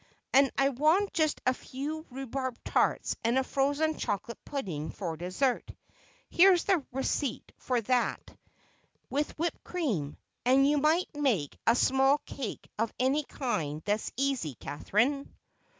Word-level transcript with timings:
And 0.33 0.49
I 0.57 0.69
want 0.69 1.13
just 1.13 1.41
a 1.45 1.53
few 1.53 2.07
rhubarb 2.09 2.57
tarts 2.65 3.15
and 3.23 3.37
a 3.37 3.43
frozen 3.43 3.99
chocolate 3.99 4.43
pudding 4.43 4.89
for 4.89 5.15
dessert—here's 5.15 6.63
the 6.63 6.83
receipt 6.91 7.51
for 7.59 7.81
that—with 7.81 9.37
whipped 9.37 9.63
cream. 9.63 10.17
And 10.43 10.67
you 10.67 10.79
might 10.79 11.15
make 11.15 11.55
a 11.67 11.75
small 11.75 12.17
cake 12.25 12.67
of 12.79 12.91
any 12.99 13.23
kind 13.25 13.83
that's 13.85 14.11
easy, 14.17 14.55
Catherine." 14.55 15.31